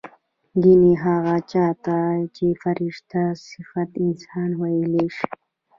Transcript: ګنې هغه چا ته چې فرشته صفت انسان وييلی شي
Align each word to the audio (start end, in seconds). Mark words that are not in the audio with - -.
ګنې 0.63 0.93
هغه 1.05 1.35
چا 1.51 1.67
ته 1.85 1.97
چې 2.35 2.45
فرشته 2.61 3.21
صفت 3.47 3.91
انسان 4.03 4.49
وييلی 4.61 5.07
شي 5.17 5.29